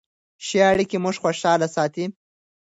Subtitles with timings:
[0.45, 2.05] ښه اړیکې موږ خوشحاله ساتي.